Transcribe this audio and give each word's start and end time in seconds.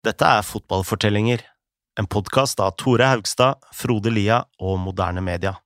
Dette 0.00 0.24
er 0.24 0.40
Fotballfortellinger, 0.40 1.42
en 2.00 2.06
podkast 2.08 2.60
av 2.64 2.70
Tore 2.80 3.04
Haugstad, 3.04 3.58
Frode 3.76 4.08
Lia 4.08 4.38
og 4.56 4.78
Moderne 4.80 5.20
Media. 5.20 5.58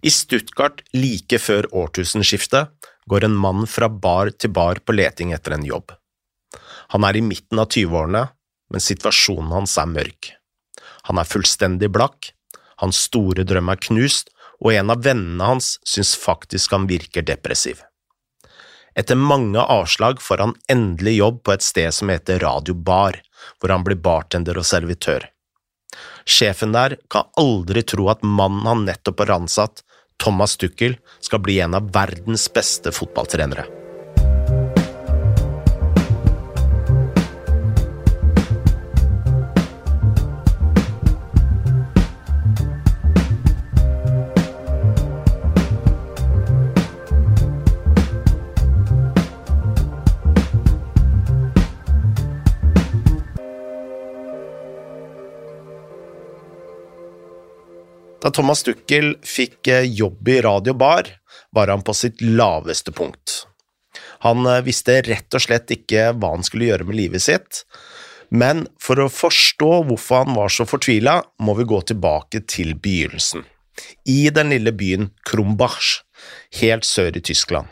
I 0.00 0.08
Stuttgart 0.08 0.80
like 0.96 1.36
før 1.36 1.68
årtusenskiftet 1.82 2.88
går 3.12 3.26
en 3.28 3.36
mann 3.44 3.68
fra 3.68 3.90
bar 3.92 4.32
til 4.32 4.54
bar 4.56 4.80
på 4.80 4.96
leting 4.96 5.34
etter 5.36 5.58
en 5.58 5.68
jobb. 5.68 5.92
Han 6.96 7.04
er 7.04 7.20
i 7.20 7.24
midten 7.26 7.60
av 7.60 7.68
20-årene, 7.68 8.24
men 8.72 8.86
situasjonen 8.88 9.52
hans 9.52 9.76
er 9.76 9.92
mørk. 9.92 10.32
Han 11.12 11.20
er 11.20 11.28
fullstendig 11.28 11.92
blakk, 11.92 12.32
hans 12.80 13.04
store 13.04 13.44
drøm 13.44 13.68
er 13.68 13.84
knust, 13.84 14.32
og 14.64 14.72
en 14.72 14.96
av 14.96 15.04
vennene 15.04 15.44
hans 15.44 15.74
syns 15.84 16.16
faktisk 16.16 16.72
han 16.72 16.88
virker 16.88 17.20
depressiv. 17.20 17.84
Etter 18.94 19.16
mange 19.16 19.60
avslag 19.60 20.20
får 20.22 20.38
han 20.44 20.54
endelig 20.68 21.16
jobb 21.16 21.42
på 21.44 21.54
et 21.54 21.64
sted 21.64 21.94
som 21.94 22.12
heter 22.12 22.42
Radio 22.44 22.74
Bar, 22.74 23.20
hvor 23.60 23.72
han 23.72 23.84
blir 23.86 24.00
bartender 24.00 24.58
og 24.60 24.68
servitør. 24.68 25.28
Sjefen 26.28 26.74
der 26.76 26.96
kan 27.10 27.30
aldri 27.40 27.82
tro 27.82 28.08
at 28.12 28.22
mannen 28.22 28.68
han 28.68 28.84
nettopp 28.88 29.24
har 29.24 29.36
ansatt, 29.40 29.82
Thomas 30.22 30.56
Tuchel, 30.56 30.98
skal 31.20 31.42
bli 31.42 31.58
en 31.60 31.74
av 31.74 31.88
verdens 31.94 32.46
beste 32.52 32.92
fotballtrenere. 32.94 33.81
Da 58.22 58.30
Thomas 58.30 58.62
Tuchel 58.62 59.16
fikk 59.26 59.66
eh, 59.66 59.88
jobb 59.98 60.28
i 60.28 60.38
Radio 60.46 60.76
Bar, 60.78 61.08
var 61.50 61.68
han 61.72 61.82
på 61.82 61.94
sitt 61.94 62.22
laveste 62.22 62.94
punkt. 62.94 63.42
Han 64.22 64.46
eh, 64.46 64.62
visste 64.62 65.00
rett 65.02 65.34
og 65.34 65.42
slett 65.42 65.72
ikke 65.74 66.12
hva 66.14 66.36
han 66.36 66.46
skulle 66.46 66.68
gjøre 66.70 66.86
med 66.86 67.00
livet 67.00 67.24
sitt, 67.24 67.64
men 68.30 68.64
for 68.80 69.02
å 69.02 69.10
forstå 69.12 69.72
hvorfor 69.88 70.22
han 70.22 70.38
var 70.38 70.54
så 70.54 70.64
fortvila, 70.68 71.18
må 71.42 71.56
vi 71.58 71.66
gå 71.68 71.82
tilbake 71.90 72.44
til 72.46 72.76
begynnelsen, 72.78 73.42
i 74.06 74.30
den 74.30 74.54
lille 74.54 74.72
byen 74.72 75.10
Krumbach, 75.26 75.98
helt 76.62 76.86
sør 76.86 77.18
i 77.18 77.24
Tyskland. 77.26 77.66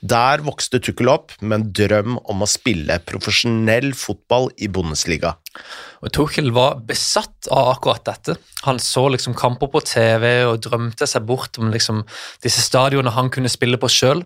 Der 0.00 0.44
vokste 0.46 0.78
Tuchel 0.78 1.10
opp 1.10 1.32
med 1.40 1.56
en 1.56 1.70
drøm 1.74 2.18
om 2.30 2.44
å 2.44 2.48
spille 2.48 3.00
profesjonell 3.02 3.90
fotball 3.98 4.46
i 4.62 4.68
Bundesliga. 4.70 5.32
Og 6.06 6.12
Tuchel 6.14 6.52
var 6.54 6.78
besatt 6.86 7.48
av 7.50 7.72
akkurat 7.72 8.04
dette. 8.06 8.36
Han 8.68 8.78
så 8.78 9.08
liksom 9.10 9.34
kamper 9.38 9.72
på 9.72 9.82
TV 9.82 10.44
og 10.46 10.60
drømte 10.62 11.08
seg 11.10 11.26
bort 11.26 11.58
om 11.58 11.72
liksom 11.74 12.04
disse 12.46 12.62
stadionene 12.62 13.16
han 13.16 13.32
kunne 13.34 13.50
spille 13.50 13.80
på 13.80 13.90
sjøl. 13.90 14.22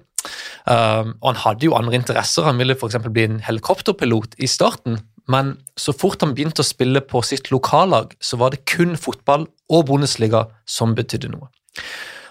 Um, 0.68 1.16
og 1.22 1.32
han 1.32 1.40
hadde 1.46 1.66
jo 1.70 1.78
andre 1.78 1.96
interesser. 1.96 2.44
Han 2.44 2.60
ville 2.60 2.76
f.eks. 2.76 3.00
bli 3.08 3.26
en 3.30 3.40
helikopterpilot 3.46 4.36
i 4.44 4.50
starten. 4.50 5.00
Men 5.32 5.56
så 5.78 5.94
fort 5.96 6.20
han 6.20 6.34
begynte 6.36 6.60
å 6.60 6.68
spille 6.68 7.00
på 7.00 7.22
sitt 7.24 7.48
lokallag, 7.54 8.12
så 8.20 8.36
var 8.36 8.52
det 8.52 8.66
kun 8.68 8.98
fotball 9.00 9.46
og 9.72 9.86
Bundesliga 9.88 10.48
som 10.68 10.96
betydde 10.98 11.32
noe. 11.32 11.48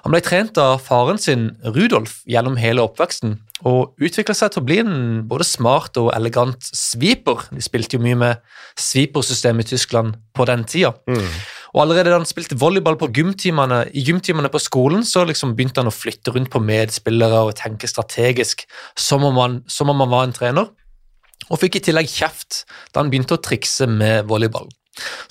Han 0.01 0.15
ble 0.15 0.21
trent 0.25 0.57
av 0.57 0.79
faren 0.81 1.19
sin, 1.21 1.51
Rudolf, 1.61 2.21
gjennom 2.29 2.57
hele 2.57 2.81
oppveksten, 2.81 3.35
og 3.69 3.93
utvikla 4.01 4.33
seg 4.37 4.53
til 4.53 4.63
å 4.63 4.65
bli 4.65 4.79
en 4.81 4.95
både 5.29 5.45
smart 5.45 5.99
og 6.01 6.09
elegant 6.15 6.57
sweeper. 6.65 7.43
De 7.53 7.61
spilte 7.61 7.97
jo 7.97 8.03
mye 8.03 8.17
med 8.17 8.41
sweepersystemet 8.81 9.69
i 9.69 9.75
Tyskland 9.75 10.17
på 10.33 10.47
den 10.49 10.65
tida. 10.65 10.95
Mm. 11.05 11.27
Og 11.71 11.83
allerede 11.85 12.11
da 12.11 12.17
han 12.17 12.27
spilte 12.27 12.57
volleyball 12.59 12.97
på 12.99 13.11
gymtimene, 13.15 13.83
i 13.93 14.03
gymtimene 14.07 14.49
på 14.51 14.59
skolen, 14.59 15.05
så 15.07 15.23
liksom 15.27 15.53
begynte 15.55 15.83
han 15.83 15.91
å 15.91 15.95
flytte 15.95 16.33
rundt 16.35 16.51
på 16.51 16.63
medspillere 16.65 17.45
og 17.47 17.55
tenke 17.61 17.87
strategisk, 17.87 18.65
som 18.97 19.23
om 19.27 19.37
han, 19.39 19.61
som 19.71 19.93
om 19.93 20.03
han 20.03 20.11
var 20.11 20.27
en 20.27 20.35
trener. 20.35 20.71
Og 21.51 21.61
fikk 21.61 21.77
i 21.77 21.85
tillegg 21.87 22.09
kjeft 22.09 22.63
da 22.91 23.03
han 23.03 23.13
begynte 23.13 23.37
å 23.37 23.43
trikse 23.43 23.87
med 23.89 24.25
volleyball. 24.29 24.67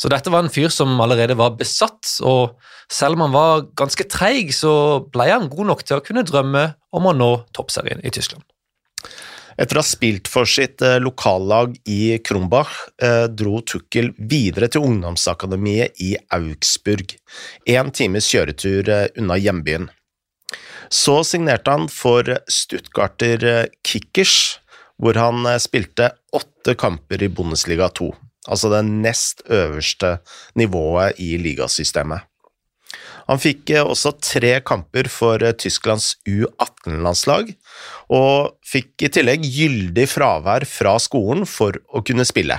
Så 0.00 0.09
dette 0.09 0.32
var 0.32 0.44
en 0.44 0.53
fyr 0.53 0.71
som 0.72 0.94
allerede 1.04 1.37
var 1.38 1.56
besatt, 1.60 2.09
og 2.25 2.56
selv 2.91 3.19
om 3.19 3.26
han 3.26 3.34
var 3.34 3.66
ganske 3.78 4.06
treig, 4.09 4.54
så 4.56 4.72
ble 5.12 5.28
han 5.31 5.50
god 5.53 5.72
nok 5.72 5.84
til 5.84 6.00
å 6.00 6.04
kunne 6.04 6.25
drømme 6.26 6.71
om 6.97 7.10
å 7.10 7.16
nå 7.16 7.31
toppserien 7.56 8.00
i 8.04 8.12
Tyskland. 8.15 8.44
Etter 9.60 9.76
å 9.76 9.82
ha 9.82 9.84
spilt 9.84 10.31
for 10.31 10.49
sitt 10.49 10.81
eh, 10.81 10.97
lokallag 11.03 11.75
i 11.91 12.16
Krumbach 12.25 12.72
eh, 13.03 13.26
dro 13.28 13.60
Tukkel 13.60 14.15
videre 14.16 14.70
til 14.72 14.87
ungdomsakademiet 14.88 16.00
i 16.00 16.15
Augsburg, 16.32 17.12
én 17.69 17.93
times 17.93 18.31
kjøretur 18.31 18.88
eh, 18.88 19.09
unna 19.20 19.37
hjembyen. 19.37 19.91
Så 20.88 21.20
signerte 21.28 21.75
han 21.76 21.91
for 21.93 22.25
Stuttgarter 22.50 23.69
Kickers, 23.87 24.56
hvor 24.97 25.20
han 25.20 25.44
spilte 25.62 26.10
åtte 26.34 26.75
kamper 26.81 27.22
i 27.22 27.31
Bundesliga 27.31 27.93
2 28.00 28.10
altså 28.48 28.72
det 28.72 28.84
nest 28.88 29.44
øverste 29.50 30.18
nivået 30.56 31.20
i 31.20 31.34
ligasystemet. 31.40 32.30
Han 33.30 33.38
fikk 33.38 33.70
eh, 33.74 33.86
også 33.86 34.16
tre 34.18 34.56
kamper 34.66 35.08
for 35.12 35.42
eh, 35.44 35.54
Tysklands 35.54 36.16
U18-landslag, 36.28 37.52
og 38.10 38.56
fikk 38.66 39.06
i 39.06 39.12
tillegg 39.14 39.46
gyldig 39.46 40.08
fravær 40.10 40.66
fra 40.66 40.96
skolen 41.02 41.46
for 41.46 41.78
å 41.94 42.02
kunne 42.06 42.26
spille. 42.26 42.58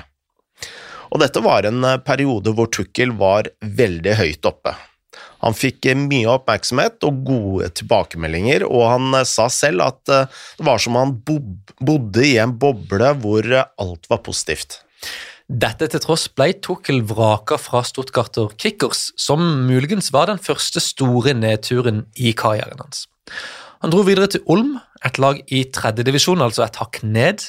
Og 1.11 1.19
dette 1.19 1.43
var 1.43 1.67
en 1.67 1.83
eh, 1.83 1.99
periode 2.05 2.53
hvor 2.55 2.71
Tukkel 2.71 3.11
var 3.19 3.51
veldig 3.59 4.15
høyt 4.21 4.47
oppe. 4.47 4.77
Han 5.41 5.57
fikk 5.57 5.89
mye 5.97 6.29
oppmerksomhet 6.37 7.03
og 7.03 7.23
gode 7.27 7.71
tilbakemeldinger, 7.81 8.63
og 8.63 8.85
han 8.93 9.25
sa 9.27 9.47
selv 9.51 9.83
at 9.83 9.99
det 10.05 10.63
var 10.63 10.79
som 10.79 10.95
om 10.95 11.01
han 11.01 11.15
bodde 11.81 12.23
i 12.23 12.35
en 12.39 12.53
boble 12.61 13.09
hvor 13.23 13.49
alt 13.57 14.07
var 14.07 14.21
positivt. 14.23 14.77
Dette 15.51 15.89
til 15.91 16.00
tross 16.00 16.29
ble 16.31 16.53
Tukkel 16.63 17.01
vraka 17.03 17.57
fra 17.59 17.81
Stuttgarter 17.84 18.53
Kickers, 18.56 19.09
som 19.19 19.41
muligens 19.67 20.07
var 20.16 20.29
den 20.29 20.39
første 20.39 20.79
store 20.79 21.34
nedturen 21.35 22.06
i 22.16 22.31
karrieren 22.31 22.79
hans. 22.79 23.03
Han 23.84 23.91
dro 23.91 24.06
videre 24.07 24.29
til 24.31 24.45
Ulm, 24.47 24.78
et 25.03 25.19
lag 25.19 25.41
i 25.51 25.66
tredjedivisjon, 25.75 26.40
altså 26.45 26.63
et 26.63 26.79
hakk 26.79 27.01
ned. 27.03 27.44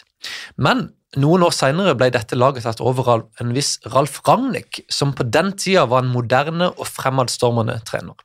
Men 0.59 0.89
noen 1.23 1.47
år 1.47 1.55
senere 1.55 1.95
ble 1.95 2.11
dette 2.11 2.35
laget 2.35 2.67
tatt 2.67 2.83
over 2.83 3.15
av 3.15 3.25
en 3.45 3.55
viss 3.55 3.77
Ralf 3.95 4.19
Ragnhild, 4.27 4.83
som 4.91 5.15
på 5.15 5.29
den 5.31 5.55
tida 5.55 5.87
var 5.87 6.03
en 6.03 6.11
moderne 6.11 6.73
og 6.73 6.89
fremadstormende 6.91 7.79
trener. 7.87 8.19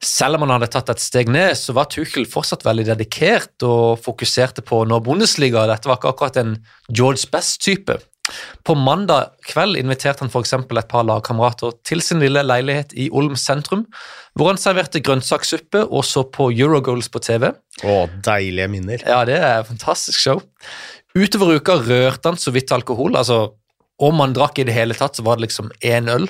Selv 0.00 0.38
om 0.38 0.46
han 0.46 0.54
hadde 0.56 0.72
tatt 0.72 0.94
et 0.94 1.02
steg 1.02 1.28
ned, 1.28 1.58
så 1.60 1.74
var 1.76 1.90
Tuchel 1.92 2.24
fortsatt 2.30 2.64
veldig 2.64 2.94
dedikert 2.94 3.66
og 3.66 3.98
fokuserte 4.00 4.64
på 4.64 4.80
å 4.80 4.88
nå 4.88 5.02
Bundesliga. 5.04 5.66
Dette 5.68 5.90
var 5.90 5.98
ikke 6.00 6.14
akkurat 6.14 6.38
en 6.40 6.60
George 6.88 7.28
Best-type. 7.34 7.98
På 8.66 8.76
mandag 8.78 9.32
kveld 9.48 9.78
inviterte 9.80 10.24
han 10.24 10.32
f.eks. 10.32 10.54
et 10.58 10.90
par 10.90 11.06
lagkamerater 11.08 11.76
til 11.86 12.02
sin 12.04 12.20
lille 12.22 12.42
leilighet 12.44 12.94
i 12.98 13.08
Olm 13.10 13.36
sentrum, 13.38 13.86
hvor 14.34 14.52
han 14.52 14.60
serverte 14.60 15.02
grønnsakssuppe 15.04 15.84
og 15.86 16.04
så 16.06 16.24
på 16.32 16.50
Eurogoals 16.52 17.10
på 17.12 17.22
TV. 17.24 17.50
Å, 17.82 17.96
deilige 18.26 18.68
minner. 18.72 19.04
Ja, 19.06 19.22
det 19.28 19.38
er 19.38 19.62
et 19.62 19.70
fantastisk 19.70 20.20
show. 20.20 20.42
Utover 21.16 21.56
uka 21.58 21.78
rørte 21.80 22.30
han 22.30 22.38
så 22.40 22.52
vidt 22.54 22.72
alkohol. 22.74 23.16
altså 23.16 23.54
Om 23.98 24.20
han 24.22 24.36
drakk 24.36 24.60
i 24.60 24.68
det 24.68 24.76
hele 24.76 24.94
tatt, 24.94 25.18
så 25.18 25.24
var 25.26 25.38
det 25.38 25.48
liksom 25.48 25.72
én 25.82 26.10
øl. 26.12 26.28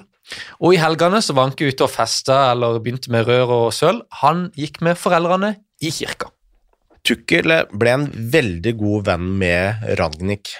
Og 0.60 0.74
i 0.76 0.80
helgene 0.80 1.20
så 1.24 1.34
var 1.34 1.48
han 1.48 1.54
ikke 1.54 1.72
ute 1.72 1.86
og 1.86 1.92
festa 1.92 2.38
eller 2.52 2.80
begynte 2.84 3.12
med 3.12 3.28
rør 3.28 3.54
og 3.62 3.68
søl. 3.76 4.02
Han 4.22 4.48
gikk 4.56 4.82
med 4.84 5.00
foreldrene 5.00 5.54
i 5.80 5.92
kirka. 5.94 6.30
Tukkel 7.06 7.54
ble 7.72 7.92
en 7.94 8.08
veldig 8.32 8.74
god 8.76 9.06
venn 9.08 9.28
med 9.40 9.86
Ragnhild. 10.00 10.50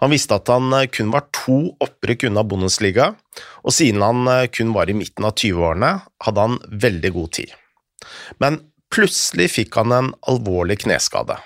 Han 0.00 0.12
visste 0.14 0.38
at 0.38 0.50
han 0.52 0.72
eh, 0.76 0.88
kun 0.92 1.12
var 1.14 1.28
to 1.34 1.58
opprykk 1.84 2.28
unna 2.28 2.44
Bundesliga, 2.46 3.12
og 3.64 3.74
siden 3.74 4.04
han 4.04 4.30
eh, 4.30 4.46
kun 4.52 4.72
var 4.76 4.90
i 4.90 4.96
midten 4.96 5.26
av 5.26 5.34
20-årene, 5.34 5.92
hadde 6.26 6.46
han 6.46 6.58
veldig 6.86 7.14
god 7.16 7.34
tid. 7.40 7.54
Men 8.42 8.62
plutselig 8.94 9.50
fikk 9.56 9.80
han 9.80 9.94
en 9.94 10.12
alvorlig 10.30 10.80
kneskade. 10.84 11.38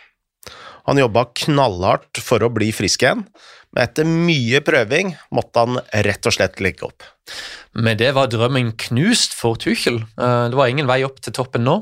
Han 0.88 0.99
jobba 0.99 1.29
knallhardt 1.44 2.20
for 2.23 2.43
å 2.43 2.50
bli 2.52 2.73
frisk 2.75 3.05
igjen, 3.05 3.25
men 3.73 3.87
etter 3.87 4.05
mye 4.05 4.61
prøving 4.61 5.14
måtte 5.32 5.62
han 5.62 5.79
rett 6.05 6.26
og 6.29 6.35
slett 6.35 6.58
legge 6.61 6.85
opp. 6.85 7.06
Med 7.73 8.02
det 8.02 8.11
var 8.12 8.29
drømmen 8.29 8.75
knust 8.76 9.32
for 9.38 9.56
Tuchel. 9.56 10.02
Eh, 10.02 10.44
det 10.52 10.58
var 10.58 10.69
ingen 10.69 10.91
vei 10.91 11.00
opp 11.06 11.23
til 11.25 11.32
toppen 11.32 11.64
nå. 11.64 11.79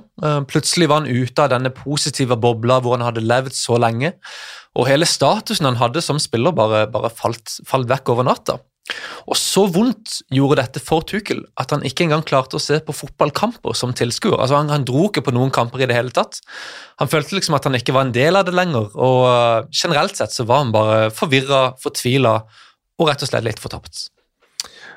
Plutselig 0.46 0.86
var 0.86 1.02
han 1.02 1.10
ute 1.10 1.42
av 1.42 1.50
denne 1.50 1.72
positive 1.74 2.38
bobla 2.38 2.78
hvor 2.84 2.94
han 2.94 3.08
hadde 3.08 3.26
levd 3.26 3.56
så 3.58 3.80
lenge, 3.82 4.12
og 4.78 4.86
hele 4.86 5.08
statusen 5.08 5.66
han 5.66 5.78
hadde 5.80 6.02
som 6.04 6.20
spiller, 6.22 6.54
bare, 6.54 6.84
bare 6.90 7.10
falt, 7.10 7.58
falt, 7.66 7.88
vekk 7.90 8.12
over 8.14 8.26
natta. 8.28 8.60
Og 9.30 9.36
så 9.38 9.64
vondt 9.70 10.16
gjorde 10.34 10.58
dette 10.58 10.82
for 10.82 11.04
Tuchel 11.06 11.42
at 11.60 11.74
han 11.74 11.84
ikke 11.86 12.06
engang 12.06 12.24
klarte 12.26 12.58
å 12.58 12.62
se 12.62 12.80
på 12.82 12.94
fotballkamper 12.96 13.76
som 13.78 13.92
tilskuer. 13.94 14.38
Altså 14.38 14.58
han, 14.58 14.72
han, 14.72 14.86
dro 14.86 15.06
ikke 15.08 15.22
på 15.26 15.34
noen 15.34 15.52
kamper 15.54 15.84
i 15.84 15.90
det 15.90 15.98
hele 15.98 16.14
tatt. 16.14 16.40
Han 17.02 17.10
følte 17.10 17.36
liksom 17.38 17.58
at 17.58 17.68
han 17.68 17.78
ikke 17.78 17.94
var 17.94 18.08
en 18.08 18.14
del 18.16 18.38
av 18.38 18.48
det 18.48 18.56
lenger, 18.56 18.90
og 18.94 19.20
uh, 19.26 19.68
generelt 19.70 20.18
sett 20.18 20.34
så 20.34 20.46
var 20.48 20.64
han 20.64 20.74
bare 20.74 21.10
forvirra, 21.14 21.68
fortvila 21.82 22.40
og 23.00 23.08
rett 23.08 23.22
og 23.22 23.30
slett 23.30 23.46
litt 23.46 23.62
fortapt. 23.62 24.08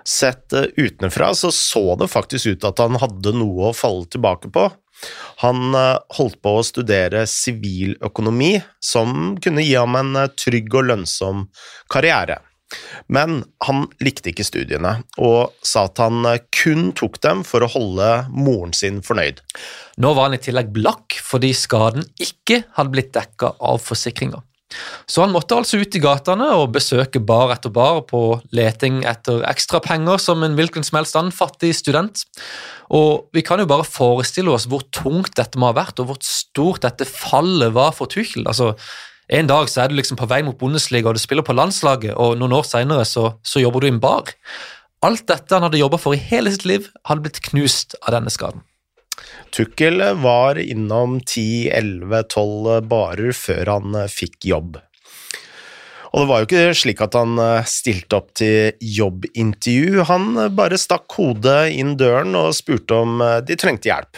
Sett 0.08 0.54
utenfra 0.78 1.32
så 1.36 1.52
så 1.56 1.96
det 2.00 2.12
faktisk 2.12 2.54
ut 2.54 2.66
at 2.68 2.82
han 2.84 3.00
hadde 3.02 3.36
noe 3.38 3.70
å 3.72 3.76
falle 3.78 4.08
tilbake 4.12 4.52
på. 4.54 4.70
Han 5.44 5.76
uh, 5.76 6.00
holdt 6.18 6.40
på 6.44 6.58
å 6.60 6.64
studere 6.64 7.26
siviløkonomi, 7.28 8.56
som 8.80 9.36
kunne 9.44 9.66
gi 9.66 9.76
ham 9.76 9.98
en 10.00 10.26
trygg 10.40 10.76
og 10.76 10.90
lønnsom 10.92 11.48
karriere. 11.92 12.40
Men 13.08 13.44
han 13.68 13.84
likte 14.04 14.32
ikke 14.32 14.46
studiene, 14.48 14.96
og 15.22 15.54
sa 15.66 15.86
at 15.90 16.00
han 16.02 16.26
kun 16.56 16.92
tok 16.98 17.20
dem 17.26 17.44
for 17.48 17.66
å 17.66 17.70
holde 17.70 18.10
moren 18.34 18.74
sin 18.76 19.02
fornøyd. 19.06 19.44
Nå 20.02 20.14
var 20.16 20.30
han 20.30 20.38
i 20.40 20.42
tillegg 20.42 20.72
blakk 20.74 21.20
fordi 21.22 21.54
skaden 21.58 22.08
ikke 22.22 22.64
hadde 22.78 22.96
blitt 22.96 23.14
dekka 23.16 23.54
av 23.62 23.82
forsikringa. 23.84 24.42
Så 25.10 25.24
han 25.24 25.34
måtte 25.34 25.56
altså 25.58 25.80
ut 25.82 25.96
i 25.96 26.02
gatene 26.04 26.50
og 26.58 26.74
besøke 26.76 27.22
bar 27.24 27.54
etter 27.56 27.74
bar 27.74 28.02
på 28.10 28.24
leting 28.56 29.02
etter 29.10 29.44
ekstra 29.50 29.82
penger 29.84 30.22
som 30.22 30.44
en 30.46 30.58
hvilken 30.58 30.86
som 30.86 31.00
helst 31.00 31.18
annen 31.20 31.36
fattig 31.36 31.74
student. 31.78 32.26
Og 32.94 33.30
vi 33.36 33.44
kan 33.46 33.62
jo 33.62 33.70
bare 33.70 33.88
forestille 33.88 34.54
oss 34.54 34.68
hvor 34.70 34.86
tungt 34.96 35.36
dette 35.40 35.60
må 35.60 35.72
ha 35.72 35.78
vært, 35.78 36.00
og 36.02 36.12
hvor 36.12 36.22
stort 36.26 36.84
dette 36.86 37.08
fallet 37.10 37.74
var 37.76 37.96
for 37.98 38.12
Tuchel. 38.12 38.48
Altså, 38.50 38.74
en 39.34 39.50
dag 39.50 39.70
så 39.72 39.84
er 39.84 39.90
du 39.90 39.98
liksom 39.98 40.20
på 40.20 40.28
vei 40.30 40.42
mot 40.46 40.58
Bundesliga 40.60 41.10
og 41.10 41.18
du 41.18 41.24
spiller 41.24 41.46
på 41.48 41.56
landslaget, 41.56 42.14
og 42.20 42.38
noen 42.40 42.58
år 42.60 42.68
senere 42.68 43.08
så, 43.08 43.32
så 43.44 43.64
jobber 43.64 43.84
du 43.84 43.90
i 43.90 43.94
en 43.96 44.04
bar. 44.04 44.34
Alt 45.04 45.26
dette 45.28 45.56
han 45.56 45.66
hadde 45.68 45.82
jobba 45.82 46.00
for 46.00 46.16
i 46.16 46.22
hele 46.22 46.52
sitt 46.54 46.68
liv, 46.68 46.88
hadde 47.08 47.26
blitt 47.26 47.42
knust 47.50 47.98
av 48.04 48.16
denne 48.16 48.32
skaden. 48.32 48.64
Tukkel 49.54 50.02
var 50.18 50.58
innom 50.58 51.20
10-11-12 51.20 52.88
barer 52.90 53.36
før 53.38 53.70
han 53.70 53.98
eh, 54.00 54.10
fikk 54.10 54.48
jobb. 54.50 54.80
Og 56.14 56.22
det 56.22 56.30
var 56.30 56.42
jo 56.42 56.48
ikke 56.48 56.78
slik 56.78 57.04
at 57.06 57.14
han 57.18 57.38
eh, 57.38 57.70
stilte 57.70 58.18
opp 58.18 58.32
til 58.40 58.74
jobbintervju, 58.82 60.08
han 60.10 60.26
eh, 60.42 60.50
bare 60.58 60.80
stakk 60.82 61.20
hodet 61.20 61.68
inn 61.78 61.94
døren 62.02 62.34
og 62.40 62.56
spurte 62.58 62.98
om 63.06 63.22
de 63.46 63.60
trengte 63.62 63.92
hjelp. 63.92 64.18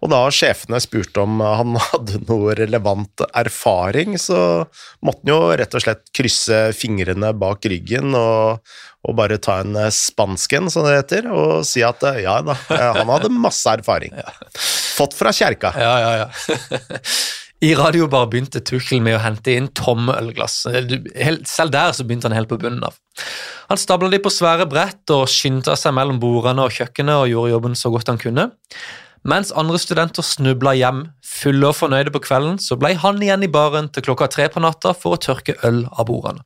Og 0.00 0.08
da 0.12 0.20
sjefene 0.32 0.80
spurte 0.80 1.24
om 1.24 1.40
han 1.44 1.76
hadde 1.90 2.22
noe 2.28 2.54
relevant 2.58 3.24
erfaring, 3.36 4.16
så 4.20 4.64
måtte 5.04 5.24
han 5.24 5.32
jo 5.34 5.40
rett 5.60 5.76
og 5.76 5.84
slett 5.84 6.06
krysse 6.16 6.62
fingrene 6.76 7.32
bak 7.36 7.68
ryggen 7.70 8.16
og, 8.16 8.62
og 9.06 9.18
bare 9.18 9.40
ta 9.42 9.60
en 9.64 9.76
spansken, 9.94 10.70
som 10.72 10.88
det 10.88 10.96
heter, 11.02 11.28
og 11.32 11.66
si 11.68 11.84
at 11.86 12.04
ja 12.20 12.40
da, 12.44 12.56
han 12.70 13.12
hadde 13.12 13.32
masse 13.34 13.76
erfaring. 13.80 14.16
Fått 14.98 15.16
fra 15.16 15.32
kjerka. 15.32 15.74
Ja, 15.80 15.94
ja, 16.00 16.16
ja. 16.24 16.98
I 17.60 17.74
radio 17.76 18.06
bare 18.08 18.28
begynte 18.32 18.62
Tuchel 18.64 19.02
med 19.04 19.18
å 19.18 19.20
hente 19.20 19.52
inn 19.52 19.66
tomme 19.76 20.14
ølglass. 20.16 20.62
Selv 20.64 21.72
der 21.74 21.92
så 21.92 22.06
begynte 22.08 22.30
han 22.30 22.36
helt 22.38 22.48
på 22.48 22.56
bunnen 22.60 22.86
av. 22.88 22.96
Han 23.68 23.80
stabla 23.80 24.08
de 24.08 24.20
på 24.24 24.32
svære 24.32 24.64
brett 24.70 25.12
og 25.12 25.28
skyndte 25.28 25.74
seg 25.76 25.92
mellom 25.92 26.16
bordene 26.22 26.64
og 26.64 26.72
kjøkkenet 26.72 27.20
og 27.20 27.28
gjorde 27.28 27.52
jobben 27.52 27.76
så 27.76 27.92
godt 27.92 28.08
han 28.08 28.20
kunne. 28.22 28.46
Mens 29.28 29.50
andre 29.52 29.78
studenter 29.80 30.24
snubla 30.24 30.72
hjem 30.78 31.02
fulle 31.26 31.68
og 31.68 31.76
fornøyde 31.76 32.12
på 32.14 32.22
kvelden, 32.24 32.56
så 32.62 32.78
ble 32.80 32.94
han 33.02 33.20
igjen 33.20 33.44
i 33.44 33.50
baren 33.52 33.90
til 33.92 34.06
klokka 34.06 34.30
tre 34.32 34.48
på 34.52 34.62
natta 34.64 34.94
for 34.96 35.16
å 35.16 35.20
tørke 35.20 35.58
øl 35.66 35.84
av 35.90 36.08
bordene. 36.08 36.44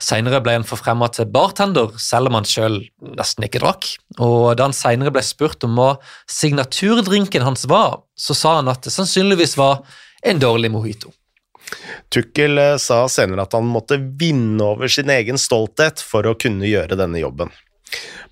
Senere 0.00 0.40
ble 0.40 0.54
han 0.56 0.64
forfremma 0.64 1.10
til 1.12 1.28
bartender, 1.28 1.92
selv 2.00 2.30
om 2.30 2.38
han 2.38 2.48
sjøl 2.48 2.78
nesten 3.18 3.44
ikke 3.44 3.60
drakk. 3.60 3.88
Og 4.22 4.54
da 4.56 4.68
han 4.68 4.76
senere 4.76 5.12
ble 5.12 5.22
spurt 5.26 5.66
om 5.66 5.76
hva 5.76 5.90
signaturdrinken 6.30 7.44
hans 7.44 7.66
var, 7.68 8.00
så 8.16 8.36
sa 8.36 8.56
han 8.60 8.70
at 8.72 8.86
det 8.86 8.94
sannsynligvis 8.94 9.58
var 9.60 9.82
en 10.24 10.40
dårlig 10.40 10.70
mojito. 10.72 11.12
Tukkel 12.10 12.58
eh, 12.58 12.76
sa 12.82 13.04
senere 13.12 13.44
at 13.44 13.54
han 13.54 13.68
måtte 13.70 14.00
vinne 14.00 14.64
over 14.72 14.90
sin 14.90 15.10
egen 15.12 15.38
stolthet 15.38 16.02
for 16.02 16.26
å 16.26 16.36
kunne 16.38 16.66
gjøre 16.66 16.98
denne 16.98 17.20
jobben. 17.20 17.52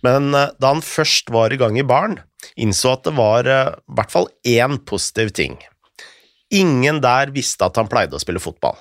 Men 0.06 0.32
eh, 0.34 0.54
da 0.58 0.72
han 0.72 0.82
først 0.84 1.30
var 1.34 1.52
i 1.52 1.60
gang 1.60 1.78
i 1.78 1.86
baren, 1.86 2.18
innså 2.56 2.94
at 2.96 3.06
det 3.08 3.14
var 3.18 3.48
eh, 3.48 3.72
i 3.74 3.96
hvert 3.98 4.14
fall 4.14 4.30
én 4.46 4.78
positiv 4.88 5.32
ting. 5.36 5.58
Ingen 6.54 7.02
der 7.04 7.32
visste 7.34 7.66
at 7.66 7.76
han 7.80 7.90
pleide 7.90 8.16
å 8.16 8.22
spille 8.22 8.42
fotball. 8.42 8.78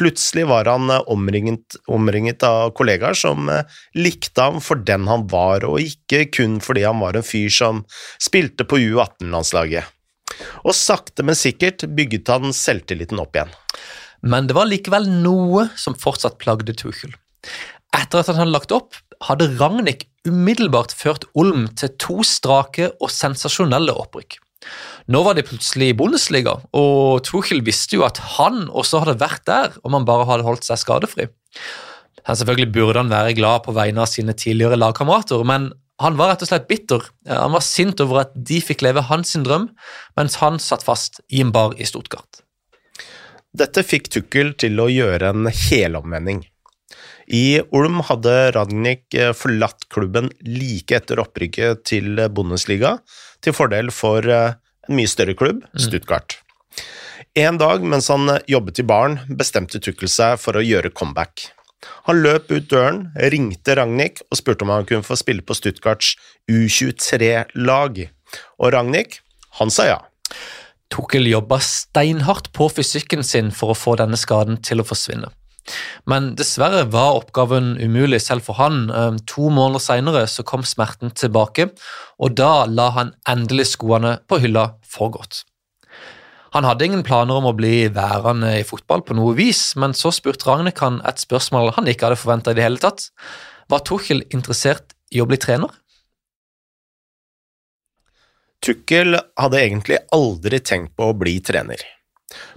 Plutselig 0.00 0.46
var 0.50 0.66
han 0.70 0.90
eh, 0.90 1.04
omringet, 1.12 1.78
omringet, 1.90 2.42
av 2.46 2.74
kollegaer 2.78 3.16
som 3.18 3.50
likte 3.94 4.48
ham 4.48 4.60
for 4.64 4.82
den 4.82 5.06
han 5.10 5.26
var, 5.30 5.66
og 5.68 5.82
ikke 5.84 6.26
kun 6.40 6.58
fordi 6.64 6.86
han 6.88 7.02
var 7.02 7.18
en 7.18 7.26
fyr 7.26 7.50
som 7.54 7.84
spilte 8.18 8.66
på 8.66 8.80
U18-landslaget. 8.90 9.96
Og 10.64 10.74
sakte, 10.76 11.24
men 11.26 11.36
sikkert 11.36 11.84
bygget 11.96 12.30
han 12.32 12.54
selvtilliten 12.56 13.20
opp 13.20 13.36
igjen. 13.36 13.52
Men 14.20 14.48
det 14.48 14.56
var 14.56 14.68
likevel 14.68 15.08
noe 15.22 15.68
som 15.80 15.96
fortsatt 15.96 16.38
plagde 16.40 16.74
Tuchel. 16.76 17.12
Etter 17.96 18.20
at 18.20 18.30
han 18.30 18.38
hadde 18.42 18.54
lagt 18.54 18.74
opp, 18.74 18.96
hadde 19.26 19.48
Ragnhild 19.58 20.06
umiddelbart 20.28 20.92
ført 20.96 21.26
Olm 21.38 21.66
til 21.78 21.92
to 22.02 22.20
strake 22.26 22.90
og 23.00 23.12
sensasjonelle 23.12 23.94
opprykk. 23.96 24.38
Nå 25.10 25.22
var 25.24 25.36
de 25.36 25.44
plutselig 25.46 25.90
i 25.90 25.96
Bundesliga, 25.96 26.58
og 26.76 27.22
Tuchel 27.24 27.62
visste 27.64 27.96
jo 27.96 28.04
at 28.06 28.20
han 28.36 28.66
også 28.68 29.00
hadde 29.02 29.20
vært 29.22 29.46
der 29.48 29.78
om 29.82 29.96
han 29.96 30.08
bare 30.08 30.28
hadde 30.28 30.46
holdt 30.46 30.68
seg 30.68 30.82
skadefri. 30.82 31.30
Men 32.26 32.36
selvfølgelig 32.36 32.72
burde 32.74 33.00
han 33.00 33.12
være 33.12 33.36
glad 33.38 33.64
på 33.64 33.74
vegne 33.74 34.04
av 34.04 34.10
sine 34.12 34.36
tidligere 34.36 34.78
lagkamerater, 34.78 35.40
men 35.48 35.70
han 36.00 36.16
var 36.16 36.32
rett 36.32 36.44
og 36.44 36.50
slett 36.52 36.68
bitter. 36.68 37.02
Han 37.28 37.56
var 37.56 37.64
sint 37.64 38.00
over 38.04 38.22
at 38.22 38.36
de 38.36 38.60
fikk 38.64 38.84
leve 38.86 39.04
hans 39.08 39.34
drøm, 39.44 39.68
mens 40.16 40.38
han 40.40 40.60
satt 40.62 40.84
fast 40.84 41.20
i 41.28 41.42
en 41.44 41.52
bar 41.52 41.74
i 41.76 41.88
Stuttgart. 41.88 42.44
Dette 43.56 43.82
fikk 43.82 44.08
Tukkel 44.12 44.54
til 44.60 44.78
å 44.80 44.86
gjøre 44.92 45.32
en 45.32 45.50
helomvending. 45.50 46.44
I 47.30 47.60
Olm 47.70 48.00
hadde 48.08 48.50
Ragnhild 48.56 49.14
eh, 49.14 49.30
forlatt 49.38 49.86
klubben 49.92 50.32
like 50.42 50.96
etter 50.98 51.20
opprykket 51.22 51.84
til 51.86 52.18
Bundesliga, 52.34 52.96
til 53.38 53.54
fordel 53.54 53.92
for 53.94 54.26
eh, 54.26 54.56
en 54.88 54.98
mye 54.98 55.10
større 55.10 55.36
klubb, 55.38 55.62
mm. 55.62 55.82
Stuttgart. 55.84 56.40
En 57.38 57.60
dag 57.60 57.86
mens 57.86 58.10
han 58.10 58.26
eh, 58.34 58.42
jobbet 58.50 58.82
i 58.82 58.86
baren, 58.86 59.20
bestemte 59.38 59.78
Tukkel 59.78 60.10
seg 60.10 60.40
for 60.42 60.58
å 60.58 60.64
gjøre 60.64 60.90
comeback. 60.90 61.46
Han 62.10 62.18
løp 62.24 62.50
ut 62.50 62.66
døren, 62.68 63.04
ringte 63.32 63.78
Ragnhild 63.78 64.24
og 64.26 64.40
spurte 64.40 64.66
om 64.66 64.74
han 64.74 64.88
kunne 64.88 65.06
få 65.06 65.16
spille 65.20 65.46
på 65.46 65.54
Stuttgarts 65.54 66.16
U23-lag, 66.50 68.02
og 68.58 68.74
Ragnhild, 68.74 69.20
han 69.62 69.70
sa 69.70 69.86
ja. 69.86 70.00
Tukkel 70.90 71.30
jobba 71.30 71.60
steinhardt 71.62 72.50
på 72.56 72.66
fysikken 72.74 73.22
sin 73.22 73.54
for 73.54 73.70
å 73.70 73.78
få 73.78 73.94
denne 74.00 74.18
skaden 74.18 74.58
til 74.66 74.82
å 74.82 74.86
forsvinne. 74.86 75.30
Men 76.10 76.32
dessverre 76.38 76.86
var 76.92 77.18
oppgaven 77.20 77.74
umulig 77.80 78.22
selv 78.24 78.46
for 78.46 78.58
han. 78.60 78.88
Ehm, 78.90 79.20
to 79.30 79.50
måneder 79.52 79.82
senere 79.84 80.24
så 80.30 80.44
kom 80.46 80.64
smerten 80.66 81.14
tilbake, 81.14 81.70
og 82.18 82.36
da 82.38 82.66
la 82.66 82.90
han 82.96 83.14
endelig 83.28 83.72
skoene 83.74 84.18
på 84.28 84.40
hylla 84.42 84.72
for 84.86 85.12
godt. 85.14 85.44
Han 86.50 86.66
hadde 86.66 86.88
ingen 86.88 87.04
planer 87.06 87.38
om 87.38 87.46
å 87.46 87.54
bli 87.54 87.86
værende 87.94 88.56
i 88.58 88.66
fotball 88.66 89.04
på 89.06 89.14
noe 89.14 89.36
vis, 89.38 89.76
men 89.78 89.94
så 89.94 90.10
spurte 90.14 90.48
Ragnhild 90.48 91.04
et 91.06 91.22
spørsmål 91.22 91.76
han 91.76 91.86
ikke 91.90 92.08
hadde 92.08 92.18
forventa 92.18 92.50
i 92.50 92.58
det 92.58 92.66
hele 92.66 92.82
tatt. 92.82 93.12
Var 93.70 93.84
Tuchel 93.86 94.24
interessert 94.34 94.96
i 95.14 95.22
å 95.22 95.28
bli 95.30 95.38
trener? 95.38 95.70
Tuchel 98.60 99.14
hadde 99.40 99.62
egentlig 99.62 100.00
aldri 100.12 100.58
tenkt 100.60 100.96
på 100.98 101.12
å 101.12 101.16
bli 101.16 101.38
trener. 101.40 101.80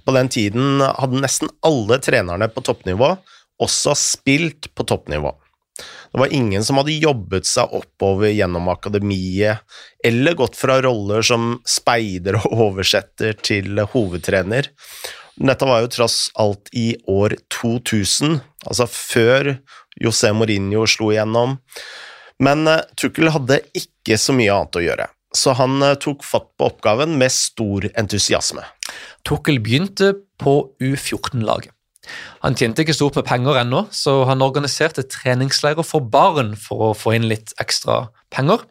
På 0.06 0.16
den 0.16 0.30
tiden 0.32 0.82
hadde 0.84 1.22
nesten 1.24 1.52
alle 1.66 2.00
trenerne 2.04 2.50
på 2.52 2.64
toppnivå 2.66 3.16
også 3.64 3.96
spilt 3.98 4.70
på 4.76 4.86
toppnivå. 4.88 5.34
Det 6.14 6.20
var 6.20 6.34
ingen 6.34 6.64
som 6.64 6.78
hadde 6.78 6.94
jobbet 7.02 7.48
seg 7.50 7.72
oppover 7.74 8.30
gjennom 8.30 8.68
akademiet, 8.70 9.64
eller 10.06 10.38
gått 10.38 10.58
fra 10.60 10.78
roller 10.86 11.26
som 11.26 11.56
speider 11.66 12.38
og 12.44 12.54
oversetter 12.68 13.34
til 13.42 13.82
hovedtrener. 13.96 14.70
Dette 15.34 15.66
var 15.66 15.82
jo 15.82 15.90
tross 15.96 16.28
alt 16.38 16.70
i 16.78 16.92
år 17.10 17.34
2000, 17.56 18.38
altså 18.68 18.86
før 18.90 19.56
José 19.98 20.30
Mourinho 20.38 20.86
slo 20.90 21.10
igjennom. 21.14 21.58
Men 22.44 22.68
uh, 22.70 22.84
Tukkel 23.00 23.32
hadde 23.34 23.64
ikke 23.78 24.20
så 24.22 24.36
mye 24.38 24.54
annet 24.54 24.78
å 24.78 24.86
gjøre, 24.86 25.10
så 25.36 25.56
han 25.58 25.82
uh, 25.84 25.96
tok 26.00 26.26
fatt 26.26 26.50
på 26.58 26.70
oppgaven 26.72 27.18
med 27.20 27.34
stor 27.34 27.88
entusiasme. 28.00 28.66
Tukkel 29.28 29.62
begynte 29.64 30.14
på 30.42 30.56
U14-laget. 30.84 31.74
Han 32.44 32.58
tjente 32.60 32.84
ikke 32.84 32.96
stort 32.96 33.16
med 33.16 33.28
penger 33.28 33.62
ennå, 33.62 33.86
så 33.96 34.24
han 34.28 34.44
organiserte 34.44 35.06
treningsleirer 35.08 35.86
for 35.88 36.04
barn 36.04 36.52
for 36.60 36.90
å 36.90 36.96
få 36.98 37.16
inn 37.18 37.30
litt 37.30 37.56
ekstra 37.64 38.08
penger. 38.34 38.66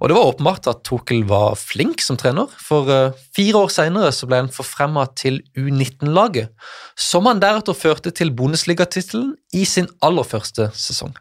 Og 0.00 0.10
det 0.10 0.16
var 0.16 0.28
åpenbart 0.28 0.68
at 0.68 0.82
Tukkel 0.84 1.22
var 1.28 1.56
flink 1.56 2.02
som 2.04 2.18
trener, 2.20 2.50
for 2.60 2.88
eh, 2.92 3.16
fire 3.36 3.62
år 3.64 3.72
senere 3.72 4.12
ble 4.28 4.42
han 4.42 4.52
forfremma 4.52 5.06
til 5.16 5.40
U19-laget, 5.56 6.52
som 7.00 7.28
han 7.28 7.40
deretter 7.40 7.76
førte 7.76 8.12
til 8.12 8.32
Bundesliga-tittelen 8.36 9.34
i 9.56 9.64
sin 9.68 9.88
aller 10.04 10.26
første 10.28 10.68
sesong. 10.76 11.16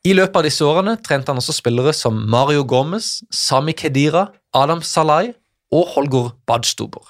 I 0.00 0.14
løpet 0.16 0.36
av 0.38 0.46
disse 0.46 0.64
årene 0.64 0.94
trente 1.04 1.28
han 1.28 1.40
også 1.42 1.52
spillere 1.52 1.92
som 1.92 2.16
Mario 2.32 2.62
Gomez, 2.64 3.18
Sami 3.28 3.74
Kedira, 3.76 4.30
Adam 4.56 4.80
Salai 4.80 5.34
og 5.76 5.90
Holger 5.92 6.30
Badstuber. 6.48 7.04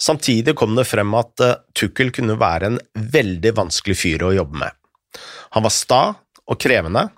Samtidig 0.00 0.54
kom 0.56 0.72
det 0.78 0.86
frem 0.88 1.12
at 1.18 1.42
uh, 1.44 1.58
Tukkel 1.76 2.08
kunne 2.16 2.38
være 2.40 2.70
en 2.70 2.78
veldig 2.96 3.52
vanskelig 3.58 3.98
fyr 4.00 4.24
å 4.24 4.32
jobbe 4.32 4.62
med. 4.62 4.72
Han 5.52 5.66
var 5.66 5.74
sta 5.76 6.02
og 6.48 6.60
krevende, 6.62 7.10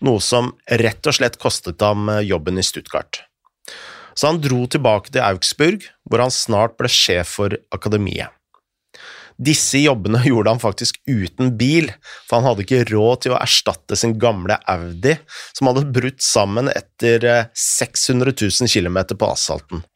noe 0.00 0.22
som 0.24 0.54
rett 0.80 1.04
og 1.06 1.18
slett 1.18 1.36
kostet 1.38 1.82
ham 1.84 2.08
eh, 2.10 2.24
jobben 2.26 2.56
i 2.58 2.64
Stuttgart. 2.66 3.20
Så 4.16 4.30
han 4.30 4.40
dro 4.42 4.64
tilbake 4.66 5.12
til 5.12 5.22
Augsburg, 5.22 5.84
hvor 6.08 6.24
han 6.24 6.32
snart 6.32 6.74
ble 6.80 6.90
sjef 6.90 7.36
for 7.36 7.54
akademiet. 7.74 8.32
Disse 9.36 9.80
jobbene 9.82 10.22
gjorde 10.30 10.54
han 10.54 10.62
faktisk 10.62 10.98
uten 11.08 11.54
bil, 11.60 11.90
for 12.28 12.40
han 12.40 12.50
hadde 12.50 12.66
ikke 12.66 12.84
råd 12.92 13.24
til 13.24 13.36
å 13.36 13.40
erstatte 13.40 13.98
sin 13.98 14.16
gamle 14.20 14.58
Audi, 14.70 15.16
som 15.56 15.70
hadde 15.70 15.88
brutt 15.94 16.22
sammen 16.24 16.70
etter 16.72 17.48
600 17.56 18.34
000 18.34 18.68
km 18.72 19.02
på 19.16 19.32
asfalten. 19.32 19.86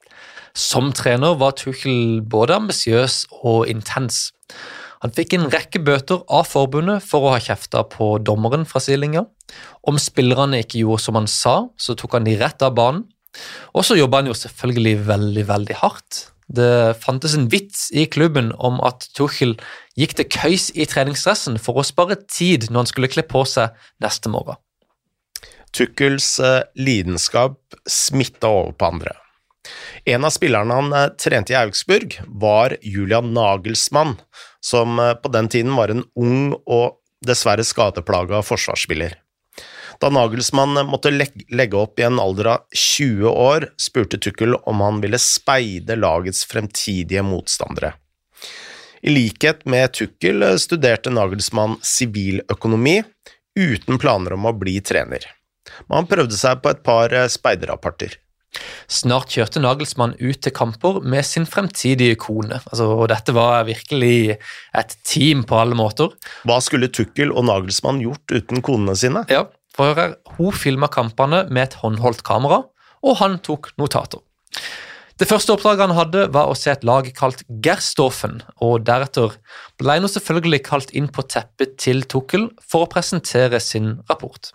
Som 0.57 0.89
trener 0.97 1.37
var 1.37 1.53
Tuchel 1.59 2.23
både 2.25 2.57
ambisiøs 2.57 3.27
og 3.43 3.67
intens. 3.69 4.31
Han 5.05 5.13
fikk 5.13 5.35
en 5.37 5.51
rekke 5.53 5.83
bøter 5.85 6.23
av 6.33 6.47
forbundet 6.49 7.05
for 7.05 7.27
å 7.27 7.35
ha 7.35 7.41
kjefta 7.43 7.83
på 7.93 8.15
dommeren 8.25 8.65
fra 8.69 8.81
stillinga. 8.81 9.27
Om 9.87 10.01
spillerne 10.01 10.63
ikke 10.65 10.81
gjorde 10.81 11.05
som 11.05 11.19
han 11.21 11.29
sa, 11.31 11.59
så 11.77 11.95
tok 11.99 12.17
han 12.17 12.27
de 12.27 12.39
rett 12.41 12.65
av 12.65 12.73
banen. 12.79 13.05
Og 13.77 13.85
så 13.85 13.99
jobba 13.99 14.23
han 14.23 14.31
jo 14.31 14.39
selvfølgelig 14.39 14.95
veldig, 15.11 15.45
veldig 15.51 15.77
hardt. 15.83 16.23
Det 16.47 16.95
fantes 17.03 17.35
en 17.35 17.49
vits 17.51 17.89
i 17.91 18.07
klubben 18.07 18.53
om 18.55 18.79
at 18.87 19.09
Tuchel 19.19 19.57
gikk 19.99 20.15
til 20.19 20.29
køys 20.31 20.69
i 20.79 20.87
treningsdressen 20.87 21.59
for 21.59 21.81
å 21.81 21.87
spare 21.87 22.19
tid 22.31 22.69
når 22.71 22.85
han 22.85 22.91
skulle 22.93 23.11
kle 23.11 23.27
på 23.27 23.43
seg 23.51 23.75
neste 24.03 24.31
morgen. 24.31 24.61
Tuchels 25.77 26.39
eh, 26.41 26.63
lidenskap 26.79 27.59
smitta 27.91 28.49
over 28.49 28.77
på 28.79 28.93
andre. 28.95 29.17
En 30.07 30.25
av 30.25 30.31
spillerne 30.31 30.79
han 30.79 30.95
eh, 30.95 31.09
trente 31.19 31.53
i 31.53 31.59
Augsburg, 31.59 32.21
var 32.27 32.77
Julian 32.83 33.33
Nagelsmann, 33.35 34.17
som 34.63 35.01
eh, 35.03 35.15
på 35.19 35.33
den 35.35 35.51
tiden 35.53 35.75
var 35.77 35.93
en 35.93 36.07
ung 36.15 36.55
og 36.65 37.01
dessverre 37.27 37.67
skadeplaga 37.67 38.45
forsvarsspiller. 38.47 39.19
Da 40.01 40.11
Nagelsmann 40.13 40.77
måtte 40.89 41.13
legge 41.13 41.79
opp 41.79 42.01
i 42.01 42.07
en 42.07 42.21
alder 42.21 42.51
av 42.55 42.77
20 42.77 43.31
år, 43.31 43.69
spurte 43.81 44.21
Tukkel 44.21 44.57
om 44.57 44.83
han 44.85 45.01
ville 45.05 45.21
speide 45.23 45.97
lagets 45.97 46.45
fremtidige 46.49 47.25
motstandere. 47.27 47.95
I 49.07 49.13
likhet 49.13 49.65
med 49.69 49.93
Tukkel 49.95 50.45
studerte 50.61 51.13
Nagelsmann 51.13 51.79
siviløkonomi, 51.85 53.01
uten 53.57 53.99
planer 54.03 54.37
om 54.37 54.49
å 54.49 54.55
bli 54.57 54.79
trener. 54.85 55.25
Men 55.87 56.03
han 56.03 56.09
prøvde 56.11 56.37
seg 56.39 56.63
på 56.63 56.73
et 56.73 56.85
par 56.87 57.13
speiderapporter. 57.33 58.17
Snart 58.89 59.35
kjørte 59.35 59.61
Nagelsmann 59.61 60.15
ut 60.21 60.41
til 60.45 60.55
kamper 60.55 61.01
med 61.05 61.27
sin 61.29 61.45
fremtidige 61.49 62.17
kone. 62.23 62.61
Altså, 62.71 62.87
og 62.95 63.09
dette 63.13 63.35
var 63.37 63.67
virkelig 63.69 64.39
et 64.77 64.97
team 65.05 65.43
på 65.49 65.59
alle 65.61 65.77
måter. 65.79 66.15
Hva 66.49 66.61
skulle 66.65 66.89
Tukkel 66.89 67.35
og 67.35 67.49
Nagelsmann 67.51 68.01
gjort 68.05 68.33
uten 68.33 68.65
konene 68.65 68.97
sine? 68.99 69.27
Ja, 69.33 69.45
for 69.77 70.17
Hun 70.39 70.57
filma 70.57 70.89
kampene 70.89 71.45
med 71.51 71.69
et 71.69 71.79
håndholdt 71.83 72.25
kamera, 72.27 72.65
og 73.05 73.19
han 73.21 73.39
tok 73.45 73.71
notater. 73.79 74.23
Det 75.17 75.29
første 75.29 75.55
oppdraget 75.55 75.87
han 75.87 75.97
hadde, 75.97 76.27
var 76.33 76.51
å 76.51 76.57
se 76.59 76.69
et 76.69 76.83
lag 76.85 77.07
kalt 77.17 77.41
Gerstoffen, 77.65 78.43
og 78.61 78.85
deretter 78.85 79.39
ble 79.81 79.97
han 79.97 80.09
selvfølgelig 80.13 80.61
kalt 80.67 80.93
inn 80.97 81.09
på 81.09 81.25
teppet 81.25 81.79
til 81.81 82.03
Tukkel 82.05 82.51
for 82.61 82.85
å 82.85 82.91
presentere 82.93 83.61
sin 83.65 83.95
rapport. 84.11 84.53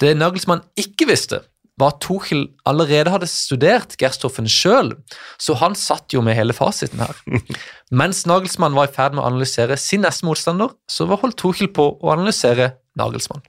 Det 0.00 0.12
Nagelsmann 0.16 0.66
ikke 0.80 1.08
visste, 1.08 1.40
var 1.80 1.94
at 1.94 2.02
Tuchel 2.04 2.42
allerede 2.68 3.12
hadde 3.14 3.28
studert 3.30 3.96
Gerstoffen 4.00 4.48
sjøl, 4.52 4.92
så 5.40 5.56
han 5.62 5.76
satt 5.78 6.12
jo 6.12 6.20
med 6.24 6.36
hele 6.36 6.52
fasiten 6.56 7.00
her. 7.00 7.16
Mens 8.02 8.26
Nagelsmann 8.28 8.76
var 8.76 8.90
i 8.90 8.92
ferd 8.92 9.16
med 9.16 9.24
å 9.24 9.30
analysere 9.30 9.80
sin 9.80 10.04
neste 10.04 10.28
motstander, 10.28 10.76
så 10.92 11.08
holdt 11.08 11.40
Tuchel 11.40 11.72
på 11.72 11.88
å 11.96 12.12
analysere 12.12 12.74
Nagelsmann. 13.00 13.40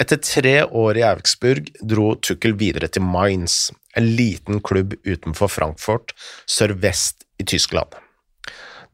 Etter 0.00 0.16
tre 0.16 0.54
år 0.64 0.96
i 0.96 1.02
Augsburg 1.04 1.66
dro 1.84 2.14
Tukkel 2.24 2.54
videre 2.56 2.88
til 2.88 3.04
Mainz, 3.04 3.68
en 3.92 4.06
liten 4.16 4.62
klubb 4.64 4.94
utenfor 5.04 5.50
Frankfurt, 5.52 6.14
sørvest 6.48 7.26
i 7.36 7.44
Tyskland. 7.44 7.92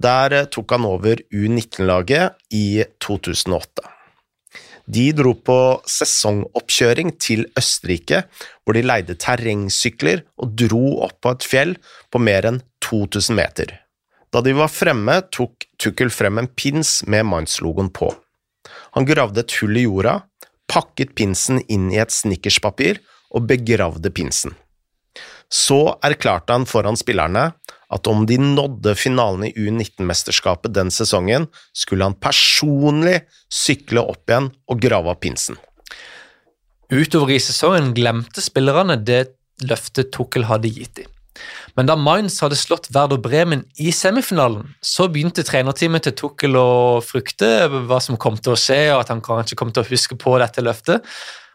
Der 0.03 0.35
tok 0.51 0.75
han 0.75 0.89
over 0.89 1.23
U19-laget 1.31 2.35
i 2.51 2.83
2008. 2.99 3.87
De 4.87 5.07
dro 5.15 5.33
på 5.47 5.59
sesongoppkjøring 5.91 7.15
til 7.23 7.47
Østerrike, 7.59 8.25
hvor 8.63 8.75
de 8.75 8.85
leide 8.87 9.15
terrengsykler 9.19 10.27
og 10.43 10.59
dro 10.59 10.85
opp 11.07 11.21
på 11.23 11.37
et 11.37 11.47
fjell 11.47 11.75
på 12.11 12.23
mer 12.23 12.51
enn 12.51 12.63
2000 12.83 13.39
meter. 13.39 13.79
Da 14.35 14.43
de 14.43 14.59
var 14.59 14.75
fremme, 14.75 15.21
tok 15.31 15.71
Tukkel 15.79 16.11
frem 16.11 16.43
en 16.43 16.51
pins 16.51 17.01
med 17.07 17.27
Mainz-logoen 17.31 17.95
på. 17.95 18.11
Han 18.99 19.07
gravde 19.07 19.43
et 19.43 19.55
hull 19.61 19.79
i 19.79 19.87
jorda, 19.87 20.21
pakket 20.71 21.15
pinsen 21.19 21.63
inn 21.73 21.91
i 21.93 22.01
et 22.03 22.15
snickerspapir 22.15 23.01
og 23.35 23.47
begravde 23.51 24.11
pinsen. 24.15 24.55
Så 25.53 25.79
erklærte 26.05 26.53
han 26.55 26.67
foran 26.67 26.99
spillerne 26.99 27.53
at 27.95 28.09
om 28.11 28.25
de 28.27 28.39
nådde 28.43 28.97
finalen 28.99 29.47
i 29.47 29.53
U19-mesterskapet 29.55 30.75
den 30.75 30.91
sesongen, 30.91 31.47
skulle 31.71 32.09
han 32.09 32.19
personlig 32.19 33.21
sykle 33.53 34.03
opp 34.03 34.27
igjen 34.27 34.51
og 34.67 34.81
grave 34.83 35.15
av 35.15 35.21
pinsen. 35.23 35.59
Utover 36.91 37.37
i 37.37 37.43
sesongen 37.43 37.93
glemte 37.95 38.43
spillerne 38.43 38.99
det 38.99 39.37
løftet 39.67 40.11
Tukkel 40.15 40.47
hadde 40.51 40.71
gitt 40.71 40.99
dem. 40.99 41.13
Men 41.77 41.89
da 41.91 41.97
Mainz 42.01 42.39
hadde 42.41 42.57
slått 42.59 42.89
Werder 42.95 43.21
Bremen 43.21 43.67
i 43.83 43.91
semifinalen, 43.93 44.71
så 44.81 45.11
begynte 45.13 45.45
trenerteamet 45.45 46.07
til 46.07 46.17
Tukkel 46.17 46.57
å 46.57 47.03
frykte 47.05 47.69
hva 47.69 48.01
som 48.03 48.17
kom 48.21 48.39
til 48.41 48.55
å 48.55 48.61
skje, 48.61 48.81
og 48.95 49.03
at 49.05 49.13
han 49.13 49.23
kanskje 49.25 49.59
kom 49.61 49.75
til 49.75 49.85
å 49.85 49.91
huske 49.91 50.17
på 50.21 50.39
dette 50.41 50.65
løftet. 50.65 51.05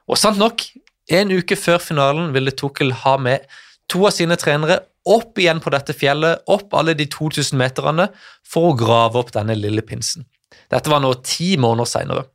Og 0.09 0.19
sant 0.19 0.39
nok, 0.41 0.63
en 1.11 1.33
uke 1.33 1.57
før 1.57 1.81
finalen 1.81 2.31
ville 2.35 2.53
Tukkel 2.53 2.93
ha 3.03 3.17
med 3.17 3.47
to 3.91 4.05
av 4.07 4.13
sine 4.15 4.37
trenere 4.39 4.83
opp 5.09 5.39
igjen 5.41 5.61
på 5.63 5.71
dette 5.73 5.95
fjellet, 5.97 6.43
opp 6.51 6.75
alle 6.77 6.93
de 6.97 7.07
2000 7.09 7.57
meterne, 7.57 8.07
for 8.45 8.69
å 8.71 8.77
grave 8.77 9.17
opp 9.21 9.33
denne 9.33 9.57
lille 9.57 9.83
pinsen. 9.85 10.27
Dette 10.71 10.91
var 10.91 11.01
nå 11.03 11.13
ti 11.25 11.55
måneder 11.59 11.89
seinere. 11.89 12.27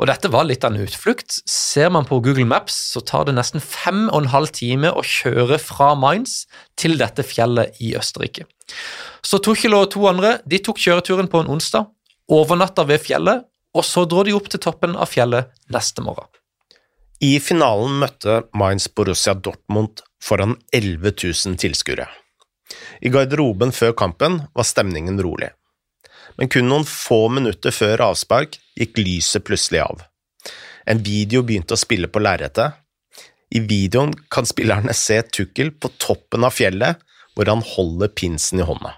Og 0.00 0.08
dette 0.10 0.30
var 0.32 0.46
litt 0.48 0.64
av 0.66 0.74
en 0.74 0.84
utflukt. 0.84 1.38
Ser 1.50 1.90
man 1.94 2.06
på 2.08 2.18
Google 2.24 2.46
Maps, 2.48 2.76
så 2.92 3.02
tar 3.04 3.28
det 3.28 3.36
nesten 3.36 3.62
fem 3.62 4.06
og 4.08 4.22
en 4.22 4.32
halv 4.32 4.52
time 4.56 4.90
å 4.90 5.04
kjøre 5.06 5.58
fra 5.62 5.92
Mainz 5.98 6.44
til 6.80 6.98
dette 7.00 7.24
fjellet 7.26 7.78
i 7.84 7.94
Østerrike. 7.98 8.48
Så 9.24 9.40
Tuchel 9.44 9.76
og 9.76 9.90
to 9.94 10.04
andre 10.10 10.38
de 10.50 10.60
tok 10.62 10.80
kjøreturen 10.82 11.30
på 11.30 11.42
en 11.42 11.52
onsdag, 11.54 11.88
overnatta 12.32 12.86
ved 12.88 13.02
fjellet, 13.04 13.44
og 13.74 13.86
så 13.86 14.04
dro 14.06 14.22
de 14.26 14.34
opp 14.36 14.50
til 14.50 14.62
toppen 14.62 14.94
av 14.94 15.10
fjellet 15.10 15.50
neste 15.72 16.04
morgen. 16.04 16.28
I 17.24 17.38
finalen 17.40 17.98
møtte 18.02 18.42
Mainz 18.58 18.86
Borussia 18.90 19.34
Dortmund 19.34 20.02
foran 20.22 20.58
11 20.74 21.14
000 21.22 21.58
tilskuere. 21.62 22.06
I 23.04 23.10
garderoben 23.12 23.74
før 23.74 23.94
kampen 23.96 24.42
var 24.54 24.66
stemningen 24.66 25.20
rolig 25.22 25.52
men 26.38 26.50
kun 26.50 26.68
noen 26.68 26.86
få 26.88 27.26
minutter 27.32 27.74
før 27.74 28.02
avspark 28.10 28.58
gikk 28.78 28.98
lyset 29.00 29.44
plutselig 29.46 29.82
av. 29.84 30.02
En 30.86 31.00
video 31.04 31.42
begynte 31.46 31.76
å 31.76 31.80
spille 31.80 32.10
på 32.12 32.22
lerretet. 32.22 32.74
I 33.54 33.62
videoen 33.64 34.12
kan 34.32 34.46
spillerne 34.48 34.94
se 34.96 35.20
Tukkel 35.22 35.70
på 35.78 35.90
toppen 36.02 36.44
av 36.44 36.56
fjellet, 36.56 36.98
hvor 37.34 37.48
han 37.50 37.62
holder 37.64 38.10
pinsen 38.12 38.60
i 38.60 38.66
hånda. 38.66 38.96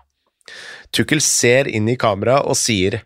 Tukkel 0.94 1.20
ser 1.24 1.68
inn 1.68 1.88
i 1.90 1.98
kameraet 2.00 2.46
og 2.48 2.58
sier 2.58 3.02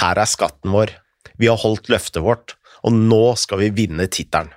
her 0.00 0.18
er 0.20 0.28
skatten 0.30 0.72
vår, 0.74 0.92
vi 1.40 1.48
har 1.50 1.58
holdt 1.60 1.90
løftet 1.90 2.22
vårt, 2.22 2.54
og 2.86 2.94
nå 2.94 3.34
skal 3.40 3.62
vi 3.64 3.70
vinne 3.74 4.06
tittelen. 4.12 4.52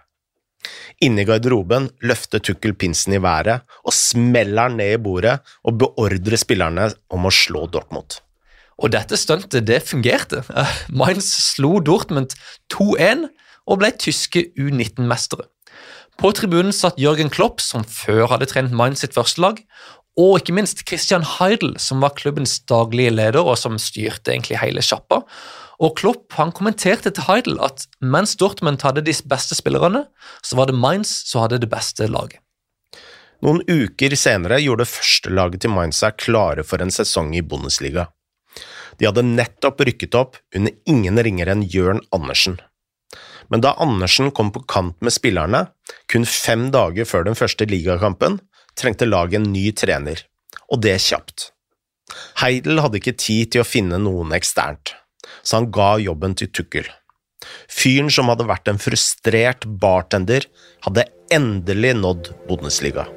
Inne 1.03 1.23
i 1.23 1.27
garderoben 1.27 1.89
løfter 2.07 2.39
Tukkel 2.39 2.75
pinsen 2.79 3.17
i 3.17 3.23
været 3.23 3.65
og 3.83 3.95
smeller 3.95 4.69
den 4.69 4.79
ned 4.79 4.93
i 4.95 5.01
bordet 5.01 5.39
og 5.67 5.79
beordrer 5.81 6.39
spillerne 6.39 6.87
om 7.11 7.27
å 7.27 7.33
slå 7.33 7.65
Dortmund. 7.71 8.21
Og 8.81 8.93
dette 8.93 9.17
stuntet, 9.19 9.65
det 9.67 9.83
fungerte. 9.87 10.43
Mainz 10.89 11.29
slo 11.53 11.79
Dortmund 11.83 12.35
2-1 12.73 13.27
og 13.69 13.81
ble 13.81 13.91
tyske 13.99 14.47
U19-mestere. 14.59 15.47
På 16.19 16.29
tribunen 16.35 16.73
satt 16.75 16.99
Jørgen 17.01 17.31
Klopp, 17.33 17.61
som 17.63 17.85
før 17.87 18.27
hadde 18.33 18.47
trent 18.49 18.73
Mainz 18.75 19.01
sitt 19.01 19.15
første 19.17 19.41
lag, 19.41 19.61
og 20.19 20.37
ikke 20.37 20.53
minst 20.53 20.83
Christian 20.85 21.25
Heidel, 21.25 21.73
som 21.81 22.03
var 22.03 22.13
klubbens 22.17 22.59
daglige 22.69 23.15
leder 23.15 23.41
og 23.41 23.57
som 23.57 23.79
styrte 23.81 24.35
egentlig 24.35 24.59
hele 24.61 24.83
sjappa. 24.85 25.23
Og 25.81 25.95
Klopp 25.97 26.35
han 26.37 26.53
kommenterte 26.53 27.09
til 27.09 27.25
Heidel 27.25 27.57
at 27.65 27.87
mens 27.99 28.35
Dortmund 28.37 28.85
hadde 28.85 29.01
de 29.05 29.15
beste 29.25 29.57
spillerne, 29.57 30.05
så 30.45 30.59
var 30.59 30.69
det 30.69 30.77
Mainz 30.77 31.15
som 31.25 31.41
hadde 31.41 31.63
det 31.63 31.71
beste 31.71 32.07
laget. 32.11 32.39
Noen 33.43 33.59
uker 33.67 34.13
senere 34.15 34.61
gjorde 34.63 34.87
førstelaget 34.87 35.65
til 35.65 35.73
Mainz 35.73 35.97
seg 35.99 36.15
klare 36.21 36.63
for 36.63 36.79
en 36.79 36.93
sesong 36.93 37.33
i 37.35 37.41
Bundesliga. 37.43 38.05
De 38.99 39.07
hadde 39.09 39.25
nettopp 39.25 39.81
rykket 39.87 40.15
opp 40.17 40.37
under 40.55 40.73
ingen 40.89 41.19
ringere 41.25 41.55
enn 41.55 41.65
Jørn 41.69 42.01
Andersen. 42.15 42.59
Men 43.51 43.63
da 43.63 43.73
Andersen 43.81 44.31
kom 44.31 44.51
på 44.53 44.63
kant 44.69 44.95
med 45.03 45.13
spillerne, 45.13 45.65
kun 46.11 46.25
fem 46.29 46.69
dager 46.73 47.07
før 47.07 47.27
den 47.27 47.37
første 47.37 47.67
ligakampen, 47.69 48.39
trengte 48.79 49.07
laget 49.09 49.41
en 49.41 49.51
ny 49.53 49.67
trener, 49.77 50.23
og 50.71 50.81
det 50.85 50.95
kjapt. 51.03 51.51
Heidel 52.41 52.81
hadde 52.83 52.99
ikke 53.01 53.15
tid 53.19 53.53
til 53.53 53.63
å 53.63 53.67
finne 53.67 53.99
noen 54.01 54.33
eksternt, 54.35 54.95
så 55.41 55.59
han 55.59 55.71
ga 55.73 55.95
jobben 56.01 56.37
til 56.39 56.51
Tukkel. 56.53 56.87
Fyren 57.67 58.11
som 58.13 58.29
hadde 58.31 58.47
vært 58.47 58.69
en 58.71 58.79
frustrert 58.81 59.67
bartender, 59.67 60.47
hadde 60.85 61.09
endelig 61.33 61.97
nådd 61.99 62.31
Bundesliga. 62.47 63.09